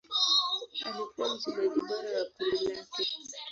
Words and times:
Alikuwa 0.85 1.35
mchungaji 1.35 1.79
bora 1.89 2.19
wa 2.19 2.25
kundi 2.25 2.65
lake. 2.75 3.07